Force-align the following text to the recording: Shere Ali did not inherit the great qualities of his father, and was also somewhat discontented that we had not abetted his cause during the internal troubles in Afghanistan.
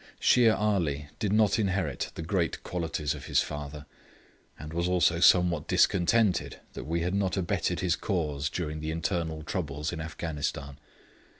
Shere 0.19 0.55
Ali 0.55 1.09
did 1.19 1.31
not 1.31 1.59
inherit 1.59 2.09
the 2.15 2.23
great 2.23 2.63
qualities 2.63 3.13
of 3.13 3.27
his 3.27 3.43
father, 3.43 3.85
and 4.57 4.73
was 4.73 4.89
also 4.89 5.19
somewhat 5.19 5.67
discontented 5.67 6.59
that 6.73 6.85
we 6.85 7.01
had 7.01 7.13
not 7.13 7.37
abetted 7.37 7.81
his 7.81 7.95
cause 7.95 8.49
during 8.49 8.79
the 8.79 8.89
internal 8.89 9.43
troubles 9.43 9.93
in 9.93 10.01
Afghanistan. 10.01 10.79